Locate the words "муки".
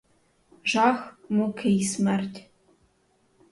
1.31-1.69